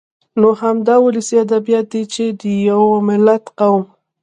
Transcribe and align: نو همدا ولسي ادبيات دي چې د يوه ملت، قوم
نو 0.39 0.49
همدا 0.61 0.95
ولسي 1.05 1.35
ادبيات 1.45 1.85
دي 1.93 2.01
چې 2.13 2.23
د 2.41 2.43
يوه 2.69 2.97
ملت، 3.09 3.43
قوم 3.59 3.83